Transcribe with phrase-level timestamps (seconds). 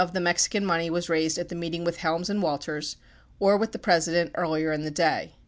[0.01, 2.97] 38 Mexican money was raised at the meeting with Helms and Walters
[3.39, 5.35] or with the President earlier in the day.